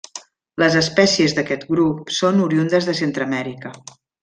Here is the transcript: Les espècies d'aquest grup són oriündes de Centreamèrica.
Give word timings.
Les 0.63 0.77
espècies 0.79 1.35
d'aquest 1.41 1.67
grup 1.73 2.15
són 2.21 2.41
oriündes 2.47 2.89
de 2.91 2.97
Centreamèrica. 3.03 3.77